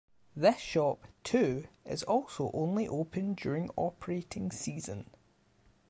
This 0.35 0.57
shop 0.57 1.03
too 1.23 1.67
is 1.85 2.01
also 2.01 2.49
only 2.55 2.87
open 2.87 3.35
during 3.35 3.69
operating 3.77 4.49
season. 4.49 5.05